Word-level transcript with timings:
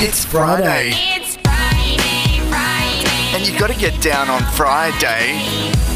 It's 0.00 0.24
Friday, 0.24 0.92
It's 0.94 1.34
Friday, 1.38 2.38
Friday. 2.48 3.34
and 3.34 3.44
you've 3.44 3.58
got 3.58 3.68
to 3.68 3.76
get 3.76 4.00
down 4.00 4.28
on 4.30 4.42
Friday. 4.52 5.42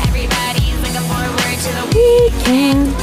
Everybody's 0.02 0.76
looking 0.80 1.08
forward 1.08 1.58
to 1.62 1.71
the 1.78 1.86
weekend. 1.94 2.94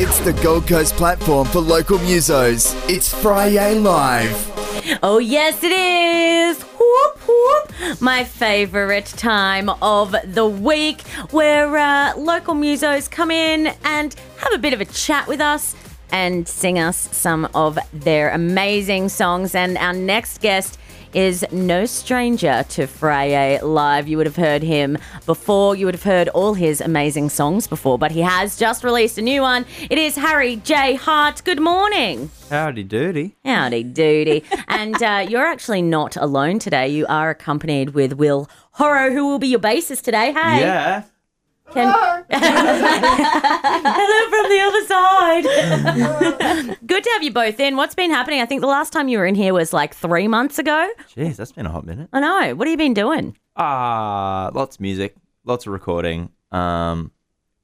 It's 0.00 0.18
the 0.18 0.32
Gold 0.42 0.66
Coast 0.66 0.96
platform 0.96 1.46
for 1.46 1.60
local 1.60 1.98
musos. 1.98 2.74
It's 2.90 3.14
Friday 3.14 3.76
Live. 3.78 4.98
Oh, 5.00 5.18
yes, 5.18 5.62
it 5.62 5.70
is. 5.70 6.60
Whoop, 6.60 7.20
whoop. 7.28 8.00
My 8.00 8.24
favorite 8.24 9.06
time 9.06 9.68
of 9.80 10.12
the 10.24 10.44
week 10.46 11.02
where 11.30 11.76
uh, 11.76 12.16
local 12.16 12.54
musos 12.54 13.08
come 13.08 13.30
in 13.30 13.72
and 13.84 14.16
have 14.38 14.52
a 14.52 14.58
bit 14.58 14.72
of 14.72 14.80
a 14.80 14.86
chat 14.86 15.28
with 15.28 15.40
us 15.40 15.76
and 16.12 16.46
sing 16.46 16.78
us 16.78 17.08
some 17.16 17.48
of 17.54 17.78
their 17.92 18.30
amazing 18.30 19.08
songs. 19.08 19.54
And 19.54 19.76
our 19.78 19.92
next 19.92 20.40
guest 20.40 20.78
is 21.14 21.44
no 21.52 21.84
stranger 21.84 22.64
to 22.70 22.86
Friday 22.86 23.60
Live. 23.60 24.08
You 24.08 24.16
would 24.16 24.26
have 24.26 24.36
heard 24.36 24.62
him 24.62 24.96
before. 25.26 25.76
You 25.76 25.84
would 25.86 25.94
have 25.94 26.02
heard 26.04 26.28
all 26.30 26.54
his 26.54 26.80
amazing 26.80 27.28
songs 27.28 27.66
before, 27.66 27.98
but 27.98 28.12
he 28.12 28.20
has 28.20 28.58
just 28.58 28.82
released 28.82 29.18
a 29.18 29.22
new 29.22 29.42
one. 29.42 29.66
It 29.90 29.98
is 29.98 30.16
Harry 30.16 30.56
J. 30.56 30.94
Hart. 30.94 31.42
Good 31.44 31.60
morning. 31.60 32.30
Howdy 32.48 32.84
doody. 32.84 33.34
Howdy 33.44 33.84
doody. 33.84 34.42
and 34.68 35.02
uh, 35.02 35.26
you're 35.28 35.46
actually 35.46 35.82
not 35.82 36.16
alone 36.16 36.58
today. 36.58 36.88
You 36.88 37.04
are 37.08 37.28
accompanied 37.30 37.90
with 37.90 38.14
Will 38.14 38.48
Horro, 38.78 39.12
who 39.12 39.26
will 39.26 39.38
be 39.38 39.48
your 39.48 39.60
bassist 39.60 40.02
today. 40.04 40.32
Hey. 40.32 40.60
Yeah. 40.60 41.02
Can- 41.72 41.94
Hello 42.30 42.30
from 44.30 44.41
the 44.41 44.41
other 44.62 44.86
side. 44.86 46.78
Good 46.86 47.04
to 47.04 47.10
have 47.10 47.22
you 47.22 47.32
both 47.32 47.58
in. 47.60 47.76
What's 47.76 47.94
been 47.94 48.10
happening? 48.10 48.40
I 48.40 48.46
think 48.46 48.60
the 48.60 48.66
last 48.66 48.92
time 48.92 49.08
you 49.08 49.18
were 49.18 49.26
in 49.26 49.34
here 49.34 49.52
was 49.54 49.72
like 49.72 49.94
three 49.94 50.28
months 50.28 50.58
ago. 50.58 50.88
Jeez, 51.14 51.36
that's 51.36 51.52
been 51.52 51.66
a 51.66 51.70
hot 51.70 51.84
minute. 51.86 52.08
I 52.12 52.20
know. 52.20 52.54
What 52.54 52.66
have 52.66 52.72
you 52.72 52.78
been 52.78 52.94
doing? 52.94 53.36
Ah, 53.56 54.50
lots 54.54 54.76
of 54.76 54.80
music, 54.80 55.14
lots 55.44 55.66
of 55.66 55.72
recording. 55.72 56.30
Um, 56.50 57.12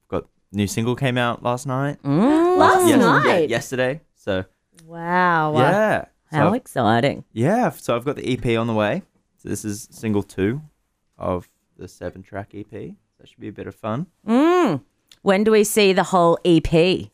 got 0.09 0.27
new 0.53 0.67
single 0.67 0.97
came 0.97 1.17
out 1.19 1.43
last 1.43 1.67
night. 1.67 1.99
Last 2.05 2.89
Yes- 2.89 2.99
night. 3.01 3.25
yeah, 3.27 3.39
yesterday. 3.47 4.01
So 4.15 4.45
Wow. 4.87 5.55
yeah. 5.57 6.05
So 6.31 6.37
How 6.37 6.49
I've- 6.49 6.57
exciting. 6.59 7.25
yeah. 7.33 7.71
So 7.71 7.97
I've 7.97 8.05
got 8.05 8.17
the 8.17 8.27
EP 8.33 8.57
on 8.59 8.67
the 8.67 8.75
way. 8.75 9.03
So 9.39 9.49
this 9.49 9.65
is 9.65 9.89
single 9.91 10.23
two 10.23 10.61
of 11.17 11.49
the 11.77 11.89
seven 11.89 12.23
track 12.23 12.55
EP. 12.55 12.71
So 12.71 12.95
that 13.21 13.29
should 13.29 13.41
be 13.41 13.49
a 13.49 13.53
bit 13.53 13.67
of 13.67 13.75
fun. 13.75 14.07
Mm. 14.27 14.83
When 15.23 15.45
do 15.45 15.51
we 15.51 15.65
see 15.65 15.93
the 15.93 16.05
whole 16.05 16.39
EP? 16.45 17.11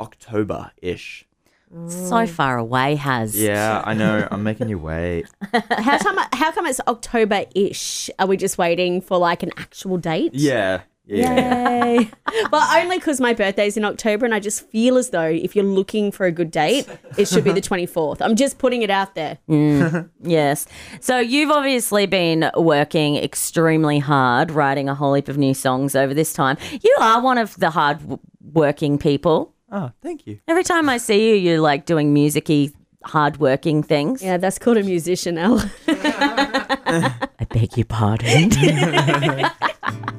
October 0.00 0.72
ish. 0.80 1.26
So 1.70 1.76
mm. 1.76 2.28
far 2.28 2.58
away, 2.58 2.96
has. 2.96 3.34
Yeah, 3.34 3.82
I 3.82 3.94
know. 3.94 4.28
I'm 4.30 4.42
making 4.42 4.68
you 4.68 4.78
wait. 4.78 5.26
How 5.70 5.98
come? 5.98 6.18
How 6.34 6.52
come 6.52 6.66
it's 6.66 6.80
October 6.86 7.46
ish? 7.54 8.10
Are 8.18 8.26
we 8.26 8.36
just 8.36 8.58
waiting 8.58 9.00
for 9.00 9.16
like 9.16 9.42
an 9.42 9.52
actual 9.56 9.96
date? 9.96 10.34
Yeah. 10.34 10.82
Yeah. 11.04 11.34
yeah. 11.34 11.84
Yay! 11.84 12.10
well, 12.52 12.80
only 12.80 12.98
because 12.98 13.20
my 13.20 13.34
birthday's 13.34 13.76
in 13.76 13.84
October, 13.84 14.24
and 14.24 14.34
I 14.34 14.40
just 14.40 14.68
feel 14.70 14.96
as 14.96 15.10
though 15.10 15.26
if 15.26 15.56
you're 15.56 15.64
looking 15.64 16.12
for 16.12 16.26
a 16.26 16.30
good 16.32 16.50
date, 16.50 16.86
it 17.18 17.26
should 17.26 17.42
be 17.44 17.52
the 17.52 17.60
24th. 17.70 18.18
I'm 18.20 18.36
just 18.36 18.58
putting 18.58 18.82
it 18.82 18.90
out 18.90 19.14
there. 19.14 19.38
Mm. 19.48 20.08
Yes. 20.24 20.66
So 21.00 21.18
you've 21.18 21.50
obviously 21.50 22.06
been 22.06 22.48
working 22.56 23.16
extremely 23.16 23.98
hard, 23.98 24.52
writing 24.52 24.88
a 24.88 24.94
whole 24.94 25.14
heap 25.14 25.28
of 25.28 25.36
new 25.36 25.52
songs 25.52 25.96
over 25.96 26.14
this 26.14 26.32
time. 26.32 26.56
You 26.80 26.96
are 27.00 27.20
one 27.20 27.38
of 27.38 27.56
the 27.58 27.70
hard 27.70 27.98
working 28.40 28.98
people. 28.98 29.52
Oh, 29.72 29.90
thank 30.00 30.26
you. 30.28 30.38
Every 30.46 30.62
time 30.62 30.88
I 30.88 30.98
see 30.98 31.30
you, 31.30 31.34
you're 31.34 31.60
like 31.60 31.86
doing 31.86 32.12
musicy, 32.14 32.72
hard 33.04 33.38
working 33.38 33.82
things. 33.82 34.22
Yeah, 34.22 34.36
that's 34.36 34.60
called 34.60 34.76
a 34.76 34.84
musician, 34.84 35.38
Al. 35.38 35.60
I 35.88 37.28
beg 37.50 37.76
your 37.76 37.86
pardon. 37.86 38.52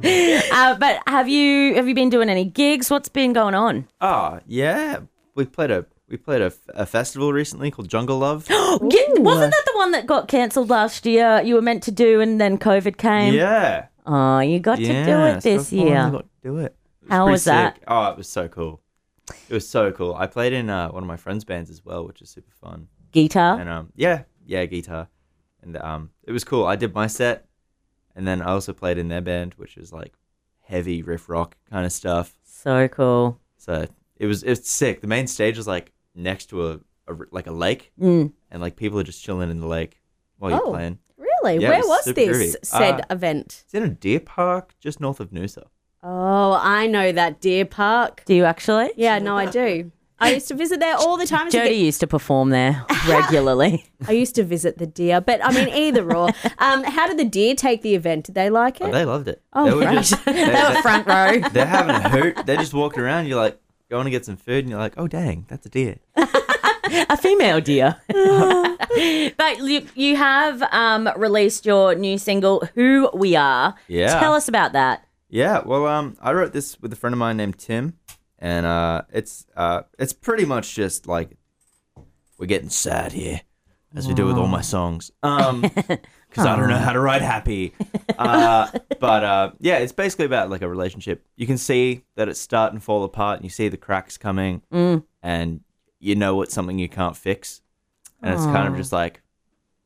uh, 0.51 0.75
but 0.77 1.01
have 1.07 1.29
you 1.29 1.75
have 1.75 1.87
you 1.87 1.95
been 1.95 2.09
doing 2.09 2.29
any 2.29 2.45
gigs? 2.45 2.89
What's 2.89 3.09
been 3.09 3.33
going 3.33 3.55
on? 3.55 3.87
Oh, 4.01 4.39
yeah. 4.45 4.99
We 5.35 5.45
played 5.45 5.71
a 5.71 5.85
we 6.09 6.17
played 6.17 6.41
a, 6.41 6.53
a 6.69 6.85
festival 6.85 7.31
recently 7.31 7.71
called 7.71 7.89
Jungle 7.89 8.19
Love. 8.19 8.47
Ge- 8.47 8.51
wasn't 8.51 9.51
that 9.51 9.63
the 9.65 9.73
one 9.75 9.91
that 9.91 10.05
got 10.05 10.27
cancelled 10.27 10.69
last 10.69 11.05
year? 11.05 11.41
You 11.41 11.55
were 11.55 11.61
meant 11.61 11.83
to 11.83 11.91
do, 11.91 12.21
and 12.21 12.39
then 12.39 12.57
COVID 12.57 12.97
came. 12.97 13.33
yeah. 13.33 13.87
Oh, 14.05 14.39
you 14.39 14.59
got 14.59 14.79
yeah. 14.79 15.05
to 15.05 15.11
do 15.11 15.19
it 15.23 15.41
this 15.41 15.69
so 15.69 15.75
finally 15.77 15.89
year. 15.89 16.09
got 16.11 16.19
to 16.19 16.27
do 16.43 16.57
it. 16.59 16.75
It 17.03 17.09
How 17.09 17.29
was 17.29 17.45
that? 17.45 17.75
sick. 17.75 17.83
Oh, 17.87 18.11
it 18.11 18.17
was 18.17 18.27
so 18.27 18.47
cool. 18.47 18.81
It 19.49 19.53
was 19.53 19.67
so 19.67 19.91
cool. 19.91 20.13
I 20.15 20.27
played 20.27 20.51
in 20.51 20.69
uh, 20.69 20.89
one 20.89 21.03
of 21.03 21.07
my 21.07 21.15
friends' 21.17 21.45
bands 21.45 21.69
as 21.69 21.85
well, 21.85 22.05
which 22.05 22.21
is 22.21 22.29
super 22.29 22.51
fun. 22.51 22.89
Guitar. 23.13 23.59
And 23.59 23.69
um, 23.69 23.93
yeah, 23.95 24.23
yeah, 24.45 24.65
guitar, 24.65 25.07
and 25.61 25.77
um, 25.77 26.09
it 26.23 26.33
was 26.33 26.43
cool. 26.43 26.65
I 26.65 26.75
did 26.75 26.93
my 26.93 27.07
set, 27.07 27.45
and 28.15 28.27
then 28.27 28.41
I 28.41 28.51
also 28.51 28.73
played 28.73 28.97
in 28.97 29.07
their 29.09 29.21
band, 29.21 29.53
which 29.55 29.77
is 29.77 29.91
like 29.93 30.13
heavy 30.61 31.01
riff 31.01 31.29
rock 31.29 31.57
kind 31.69 31.85
of 31.85 31.91
stuff. 31.91 32.35
So 32.43 32.87
cool. 32.87 33.39
So 33.57 33.87
it 34.17 34.25
was 34.27 34.43
it's 34.43 34.69
sick. 34.69 35.01
The 35.01 35.07
main 35.07 35.27
stage 35.27 35.57
was 35.57 35.67
like 35.67 35.91
next 36.15 36.47
to 36.47 36.67
a 36.71 36.79
like 37.31 37.47
a 37.47 37.51
lake, 37.51 37.91
Mm. 37.99 38.31
and 38.51 38.61
like 38.61 38.75
people 38.77 38.97
are 38.99 39.03
just 39.03 39.23
chilling 39.23 39.49
in 39.49 39.59
the 39.59 39.67
lake 39.67 40.01
while 40.37 40.51
you're 40.51 40.65
Oh. 40.65 40.71
playing. 40.71 40.99
really? 41.17 41.57
Yeah, 41.61 41.69
Where 41.69 41.79
was 41.79 42.05
was 42.07 42.15
this 42.15 42.55
groovy. 42.55 42.65
said 42.65 43.01
Uh, 43.01 43.05
event? 43.09 43.63
It's 43.65 43.73
in 43.73 43.83
a 43.83 43.89
deer 43.89 44.19
park 44.21 44.75
just 44.79 44.99
north 45.01 45.19
of 45.19 45.31
Noosa. 45.31 45.63
Oh, 46.01 46.57
I 46.61 46.87
know 46.87 47.11
that 47.11 47.41
deer 47.41 47.65
park. 47.65 48.23
Do 48.25 48.33
you 48.33 48.45
actually? 48.45 48.91
Yeah, 48.95 49.19
no, 49.19 49.37
I 49.37 49.45
do. 49.45 49.91
I 50.23 50.33
used 50.33 50.47
to 50.49 50.55
visit 50.55 50.79
there 50.79 50.95
all 50.95 51.17
the 51.17 51.25
time. 51.27 51.47
as 51.47 51.53
a 51.53 51.57
Jody 51.57 51.69
kid. 51.71 51.85
used 51.85 51.99
to 52.01 52.07
perform 52.07 52.49
there 52.49 52.85
regularly. 53.07 53.85
I 54.07 54.11
used 54.13 54.35
to 54.35 54.43
visit 54.43 54.77
the 54.77 54.85
deer, 54.87 55.21
but 55.21 55.43
I 55.43 55.51
mean, 55.51 55.69
either 55.69 56.03
or. 56.15 56.29
Um, 56.59 56.83
how 56.83 57.07
did 57.07 57.17
the 57.17 57.25
deer 57.25 57.55
take 57.55 57.81
the 57.81 57.93
event? 57.95 58.25
Did 58.25 58.35
they 58.35 58.49
like 58.49 58.77
Oh, 58.81 58.87
it? 58.87 58.91
they 58.91 59.03
loved 59.05 59.27
it. 59.27 59.41
Oh, 59.53 59.65
they 59.65 59.73
were 59.75 59.81
right. 59.81 59.95
just 60.03 60.23
they 60.25 60.45
were 60.45 60.81
front 60.81 61.05
row. 61.07 61.39
they're 61.49 61.65
having 61.65 61.95
a 61.95 62.09
hoot. 62.09 62.45
They're 62.45 62.57
just 62.57 62.73
walking 62.73 63.01
around. 63.03 63.27
You're 63.27 63.37
like 63.41 63.59
going 63.89 64.05
to 64.05 64.11
get 64.11 64.25
some 64.25 64.37
food, 64.37 64.59
and 64.63 64.69
you're 64.69 64.79
like, 64.79 64.93
oh 64.97 65.07
dang, 65.07 65.45
that's 65.49 65.65
a 65.65 65.69
deer. 65.69 65.97
A 66.15 67.17
female 67.17 67.59
deer. 67.59 67.97
but 69.37 69.59
you, 69.59 69.85
you 69.95 70.15
have 70.15 70.61
um, 70.71 71.09
released 71.17 71.65
your 71.65 71.95
new 71.95 72.17
single, 72.17 72.67
Who 72.75 73.09
We 73.13 73.35
Are. 73.35 73.75
Yeah. 73.87 74.19
Tell 74.19 74.33
us 74.33 74.47
about 74.47 74.73
that. 74.73 75.05
Yeah, 75.29 75.61
well, 75.65 75.87
um, 75.87 76.15
I 76.21 76.31
wrote 76.33 76.53
this 76.53 76.79
with 76.81 76.93
a 76.93 76.95
friend 76.95 77.13
of 77.13 77.17
mine 77.19 77.37
named 77.37 77.57
Tim, 77.57 77.97
and 78.43 78.65
uh, 78.65 79.03
it's 79.13 79.47
uh, 79.55 79.83
it's 79.97 80.11
pretty 80.11 80.43
much 80.43 80.75
just 80.75 81.07
like 81.07 81.37
we're 82.37 82.45
getting 82.45 82.67
sad 82.69 83.13
here, 83.13 83.39
as 83.95 84.05
we 84.05 84.13
do 84.13 84.25
with 84.25 84.35
all 84.37 84.47
my 84.47 84.59
songs, 84.59 85.11
um, 85.23 85.61
because 85.75 86.45
I 86.45 86.57
don't 86.57 86.67
know 86.67 86.77
how 86.77 86.91
to 86.91 86.99
write 86.99 87.21
happy. 87.21 87.73
Uh, 88.17 88.67
but 88.99 89.23
uh, 89.23 89.51
yeah, 89.59 89.77
it's 89.77 89.93
basically 89.93 90.25
about 90.25 90.49
like 90.49 90.61
a 90.61 90.67
relationship. 90.67 91.25
You 91.37 91.47
can 91.47 91.57
see 91.57 92.03
that 92.15 92.27
it's 92.27 92.39
starting 92.39 92.79
to 92.79 92.83
fall 92.83 93.05
apart, 93.05 93.37
and 93.37 93.45
you 93.45 93.49
see 93.49 93.69
the 93.69 93.77
cracks 93.77 94.17
coming, 94.17 94.61
and 95.23 95.61
you 95.99 96.15
know 96.15 96.41
it's 96.41 96.53
something 96.53 96.77
you 96.77 96.89
can't 96.89 97.15
fix, 97.15 97.61
and 98.21 98.33
it's 98.33 98.43
kind 98.43 98.67
of 98.67 98.75
just 98.75 98.91
like 98.91 99.21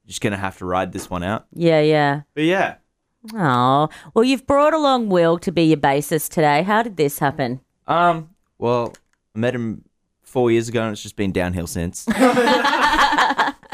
you're 0.04 0.10
just 0.10 0.22
gonna 0.22 0.36
have 0.36 0.58
to 0.58 0.66
ride 0.66 0.94
this 0.94 1.12
one 1.12 1.22
out. 1.22 1.46
Yeah, 1.54 1.82
yeah. 1.82 2.22
But 2.34 2.46
yeah, 2.46 2.78
Oh, 3.36 3.90
well, 4.16 4.24
you've 4.24 4.48
brought 4.48 4.74
along 4.74 5.10
Will 5.10 5.38
to 5.38 5.52
be 5.52 5.64
your 5.66 5.78
bassist 5.78 6.32
today. 6.32 6.64
How 6.64 6.82
did 6.82 6.98
this 6.98 7.20
happen? 7.20 7.60
Um, 7.86 8.30
well, 8.60 8.94
I 9.36 9.40
met 9.40 9.56
him 9.56 9.84
four 10.22 10.52
years 10.52 10.68
ago, 10.70 10.84
and 10.84 10.92
it's 10.94 11.02
just 11.04 11.16
been 11.16 11.32
downhill 11.32 11.68
since. 11.68 12.06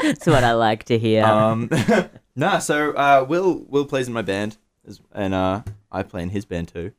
That's 0.04 0.26
what 0.26 0.44
I 0.44 0.52
like 0.52 0.84
to 0.84 0.98
hear. 0.98 1.24
um, 1.24 1.70
nah, 2.36 2.58
so 2.58 2.92
uh, 2.92 3.24
Will 3.28 3.64
Will 3.68 3.86
plays 3.86 4.06
in 4.06 4.12
my 4.12 4.22
band, 4.22 4.56
as- 4.86 5.00
and 5.12 5.32
uh, 5.34 5.62
I 5.90 6.02
play 6.02 6.22
in 6.22 6.28
his 6.30 6.44
band 6.44 6.68
too. 6.68 6.92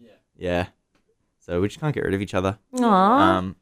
Yeah. 0.00 0.10
Yeah. 0.36 0.66
So 1.40 1.60
we 1.60 1.68
just 1.68 1.80
can't 1.80 1.94
get 1.94 2.04
rid 2.04 2.14
of 2.14 2.20
each 2.22 2.34
other. 2.34 2.58
Aw, 2.80 2.82
Um, 3.36 3.56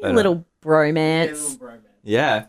but, 0.00 0.10
uh, 0.10 0.14
little 0.14 0.44
bromance. 0.62 1.58
yeah. 2.02 2.46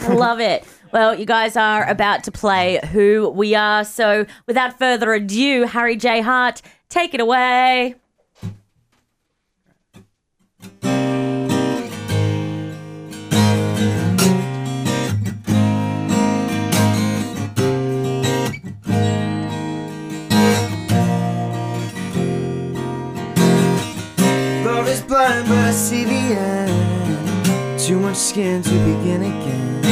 I 0.00 0.12
love 0.14 0.38
it. 0.40 0.64
Well, 0.92 1.18
you 1.18 1.26
guys 1.26 1.56
are 1.56 1.86
about 1.88 2.24
to 2.24 2.30
play 2.30 2.78
Who 2.92 3.28
We 3.30 3.54
Are. 3.56 3.84
So, 3.84 4.26
without 4.46 4.78
further 4.78 5.12
ado, 5.12 5.64
Harry 5.64 5.96
J. 5.96 6.20
Hart, 6.20 6.62
take 6.88 7.14
it 7.14 7.20
away. 7.20 7.96
See 25.88 26.04
the 26.04 26.36
end. 26.36 27.80
Too 27.80 27.98
much 27.98 28.16
skin 28.16 28.62
to 28.62 28.70
begin 28.70 29.22
again. 29.22 29.84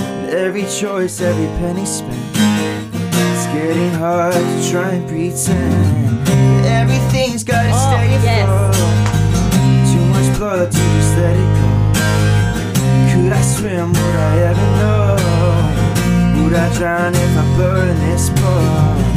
And 0.00 0.30
every 0.30 0.64
choice, 0.64 1.20
every 1.20 1.46
penny 1.60 1.86
spent. 1.86 2.18
It's 2.34 3.46
getting 3.54 3.92
hard 3.92 4.34
to 4.34 4.70
try 4.70 4.90
and 4.98 5.06
pretend. 5.06 6.26
Everything's 6.66 7.44
gotta 7.44 7.70
Oh, 7.72 7.86
stay 7.86 8.10
yes. 8.10 8.48
afloat. 8.50 8.74
Too 9.92 10.04
much 10.14 10.38
blood 10.38 10.72
to 10.72 10.78
just 10.96 11.16
let 11.16 11.36
it 11.36 11.50
go. 11.58 11.70
Could 13.12 13.32
I 13.32 13.42
swim? 13.42 13.92
Would 13.92 14.16
I 14.30 14.34
ever 14.50 14.68
know? 14.80 16.42
Would 16.42 16.54
I 16.54 16.68
drown 16.78 17.14
if 17.14 17.32
I 17.42 17.56
burn 17.56 17.96
this 18.10 18.28
boat? 18.30 19.11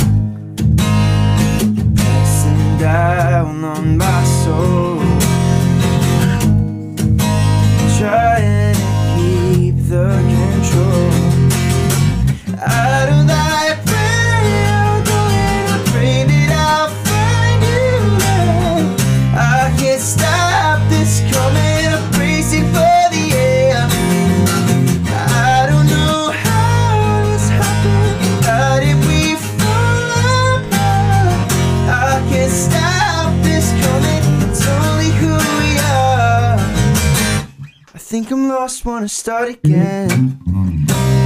Lost, 38.47 38.86
wanna 38.86 39.09
start 39.09 39.50
again. 39.50 40.39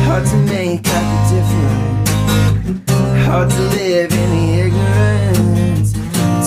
Hard 0.06 0.26
to 0.26 0.38
make 0.38 0.88
out 0.88 1.06
the 1.12 1.36
difference. 1.36 2.92
Hard 3.26 3.50
to 3.50 3.62
live 3.76 4.12
in 4.12 4.30
the 4.36 4.46
ignorance. 4.66 5.94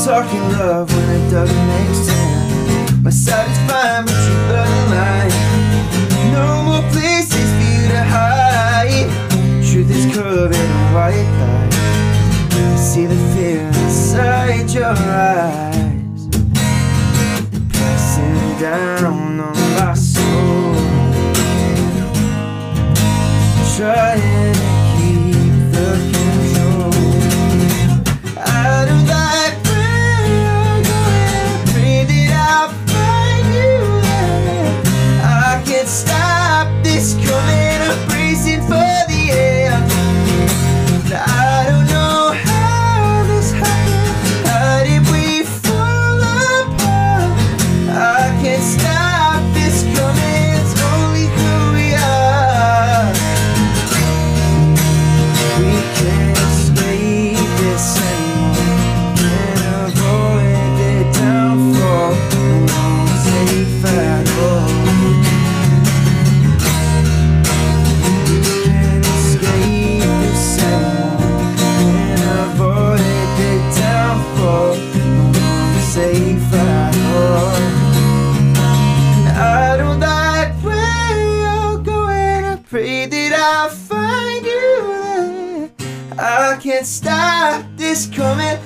Talking 0.04 0.40
love 0.52 0.90
when 0.94 1.08
it 1.10 1.30
doesn't 1.30 1.66
make 1.68 1.94
sense. 1.94 2.92
My 3.02 3.10
side 3.10 3.50
is 3.50 3.58
fine, 3.70 4.04
but 4.06 4.16
you 4.26 4.34
burn 4.48 4.68
the 4.68 4.94
line. 4.94 5.41
Pray 82.72 83.04
that 83.04 83.34
I'll 83.34 83.68
find 83.68 84.46
you 84.46 85.70
there. 85.76 86.16
I 86.18 86.56
can't 86.56 86.86
stop 86.86 87.66
this 87.76 88.06
coming. 88.06 88.58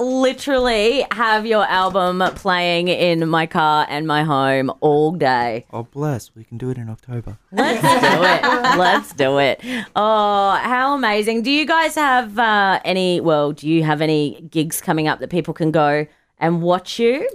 Literally 0.00 1.06
have 1.12 1.46
your 1.46 1.64
album 1.66 2.22
playing 2.34 2.88
in 2.88 3.28
my 3.28 3.46
car 3.46 3.86
and 3.88 4.06
my 4.06 4.22
home 4.24 4.72
all 4.80 5.12
day. 5.12 5.66
Oh, 5.72 5.82
bless. 5.84 6.34
We 6.34 6.44
can 6.44 6.58
do 6.58 6.70
it 6.70 6.78
in 6.78 6.88
October. 6.88 7.38
Let's 7.52 7.82
do 7.82 8.22
it. 8.22 8.78
Let's 8.78 9.12
do 9.12 9.38
it. 9.38 9.60
Oh, 9.94 10.58
how 10.62 10.94
amazing. 10.94 11.42
Do 11.42 11.50
you 11.50 11.66
guys 11.66 11.94
have 11.94 12.38
uh, 12.38 12.80
any, 12.84 13.20
well, 13.20 13.52
do 13.52 13.68
you 13.68 13.84
have 13.84 14.00
any 14.00 14.40
gigs 14.50 14.80
coming 14.80 15.06
up 15.08 15.20
that 15.20 15.30
people 15.30 15.54
can 15.54 15.70
go 15.70 16.06
and 16.38 16.62
watch 16.62 16.98
you? 16.98 17.28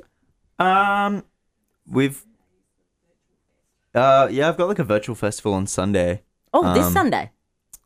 Um, 0.60 1.24
we've. 1.88 2.26
Uh, 3.94 4.28
yeah, 4.30 4.50
I've 4.50 4.58
got 4.58 4.68
like 4.68 4.80
a 4.80 4.84
virtual 4.84 5.16
festival 5.16 5.54
on 5.54 5.68
Sunday. 5.68 6.24
Oh, 6.54 6.74
this 6.74 6.88
Um, 6.88 6.94
Sunday. 6.94 7.32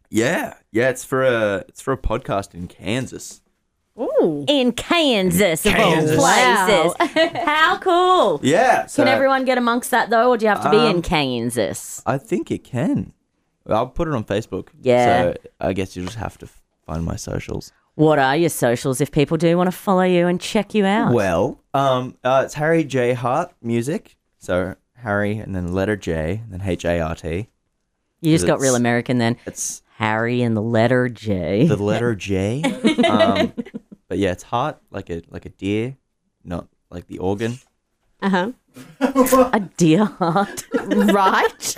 Yeah, 0.09 0.55
yeah, 0.71 0.89
it's 0.89 1.05
for 1.05 1.23
a 1.23 1.57
it's 1.67 1.81
for 1.81 1.91
a 1.93 1.97
podcast 1.97 2.55
in 2.55 2.67
Kansas. 2.67 3.41
Ooh. 3.97 4.45
In 4.47 4.71
Kansas, 4.71 5.65
of 5.65 5.73
all 5.75 5.79
Kansas. 5.93 6.15
places. 6.17 7.37
How 7.45 7.77
cool. 7.79 8.39
Yeah, 8.43 8.85
so 8.85 9.03
Can 9.03 9.11
everyone 9.13 9.45
get 9.45 9.57
amongst 9.57 9.91
that 9.91 10.09
though, 10.09 10.29
or 10.29 10.37
do 10.37 10.45
you 10.45 10.49
have 10.49 10.63
to 10.63 10.69
be 10.69 10.77
in 10.77 10.97
Um, 10.97 11.01
Kansas? 11.01 12.01
I 12.05 12.17
think 12.17 12.49
it 12.51 12.63
can. 12.63 13.13
I'll 13.67 13.87
put 13.87 14.07
it 14.07 14.13
on 14.13 14.23
Facebook. 14.23 14.69
Yeah. 14.81 15.33
So 15.33 15.35
I 15.59 15.73
guess 15.73 15.95
you 15.95 16.03
just 16.03 16.17
have 16.17 16.37
to 16.39 16.47
find 16.85 17.03
my 17.05 17.15
socials. 17.17 17.71
What 17.95 18.17
are 18.19 18.35
your 18.37 18.49
socials 18.49 19.01
if 19.01 19.11
people 19.11 19.35
do 19.37 19.57
want 19.57 19.67
to 19.67 19.75
follow 19.75 20.03
you 20.03 20.27
and 20.27 20.39
check 20.39 20.73
you 20.73 20.85
out? 20.85 21.13
Well, 21.13 21.59
um, 21.73 22.15
uh, 22.23 22.43
it's 22.45 22.53
Harry 22.55 22.83
J 22.85 23.13
Hart 23.13 23.51
Music. 23.61 24.15
So 24.37 24.75
Harry 24.95 25.37
and 25.37 25.53
then 25.53 25.73
letter 25.73 25.97
J 25.97 26.41
and 26.43 26.53
then 26.53 26.61
H 26.67 26.85
A 26.85 26.99
R 27.01 27.15
T. 27.15 27.49
you 28.21 28.33
just 28.33 28.47
got 28.47 28.59
real 28.61 28.75
American 28.75 29.17
then. 29.17 29.35
It's 29.45 29.81
Harry 29.97 30.41
and 30.41 30.55
the 30.55 30.61
letter 30.61 31.09
J. 31.09 31.67
the 31.67 31.75
letter 31.75 32.15
J. 32.15 32.63
um, 33.09 33.53
but 34.09 34.17
yeah, 34.17 34.31
it's 34.31 34.43
heart 34.43 34.77
like 34.91 35.09
a 35.09 35.21
like 35.29 35.45
a 35.45 35.49
deer, 35.49 35.95
not 36.43 36.67
like 36.89 37.07
the 37.07 37.19
organ. 37.19 37.59
Uh 38.21 38.29
huh. 38.29 38.51
a 39.53 39.59
deer 39.77 40.03
heart. 40.03 40.65
Right. 40.73 41.75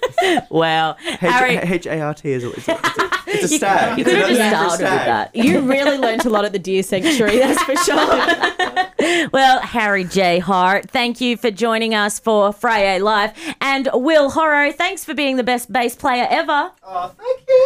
wow. 0.50 0.94
Harry, 1.20 1.56
H 1.56 1.86
A 1.86 2.00
R 2.00 2.14
T 2.14 2.32
is 2.32 2.42
a, 2.42 2.50
it's 2.50 2.68
a, 2.68 2.72
it's 2.72 2.98
a, 2.98 3.10
it's 3.26 3.44
a 3.44 3.52
you, 3.52 3.58
stag. 3.58 3.98
you 3.98 4.04
could 4.04 4.14
have 4.16 4.28
just 4.28 4.40
name 4.40 4.50
started 4.50 4.70
with 4.70 4.80
that. 4.80 5.36
you 5.36 5.60
really 5.60 5.98
learnt 5.98 6.24
a 6.24 6.30
lot 6.30 6.44
at 6.44 6.52
the 6.52 6.58
deer 6.58 6.82
sanctuary, 6.82 7.38
that's 7.38 7.62
for 7.62 7.76
sure. 7.76 8.83
Well, 9.32 9.60
Harry 9.60 10.04
J. 10.04 10.38
Hart, 10.38 10.90
thank 10.90 11.20
you 11.20 11.36
for 11.36 11.50
joining 11.50 11.94
us 11.94 12.18
for 12.18 12.50
Friday 12.52 12.98
Live. 12.98 13.32
And 13.60 13.88
Will 13.92 14.30
Horro, 14.30 14.72
thanks 14.74 15.04
for 15.04 15.14
being 15.14 15.36
the 15.36 15.42
best 15.42 15.70
bass 15.72 15.94
player 15.96 16.26
ever. 16.30 16.70
Oh, 16.82 17.14
thank 17.18 17.40
you. 17.48 17.64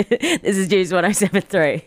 this 0.42 0.56
is 0.56 0.68
Juice 0.68 0.92
1073. 0.92 1.78